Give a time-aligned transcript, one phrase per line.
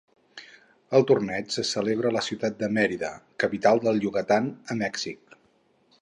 [0.99, 3.13] El torneig se celebra a la ciutat de Mérida,
[3.45, 5.41] capital del Yucatán, a Mèxic.